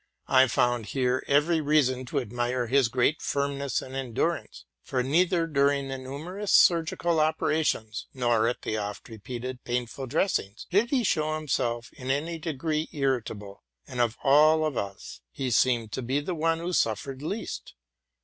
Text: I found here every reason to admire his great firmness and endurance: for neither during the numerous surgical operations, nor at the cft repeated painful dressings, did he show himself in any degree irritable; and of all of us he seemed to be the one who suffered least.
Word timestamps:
I 0.27 0.47
found 0.47 0.87
here 0.87 1.23
every 1.27 1.61
reason 1.61 2.05
to 2.05 2.19
admire 2.19 2.65
his 2.65 2.87
great 2.87 3.21
firmness 3.21 3.83
and 3.83 3.95
endurance: 3.95 4.65
for 4.81 5.03
neither 5.03 5.45
during 5.45 5.89
the 5.89 5.99
numerous 5.99 6.51
surgical 6.51 7.19
operations, 7.19 8.07
nor 8.11 8.47
at 8.47 8.63
the 8.63 8.73
cft 8.73 9.09
repeated 9.09 9.63
painful 9.63 10.07
dressings, 10.07 10.65
did 10.71 10.89
he 10.89 11.03
show 11.03 11.35
himself 11.35 11.93
in 11.93 12.09
any 12.09 12.39
degree 12.39 12.89
irritable; 12.91 13.61
and 13.87 14.01
of 14.01 14.17
all 14.23 14.65
of 14.65 14.75
us 14.75 15.21
he 15.29 15.51
seemed 15.51 15.91
to 15.91 16.01
be 16.01 16.19
the 16.19 16.33
one 16.33 16.57
who 16.57 16.73
suffered 16.73 17.21
least. 17.21 17.75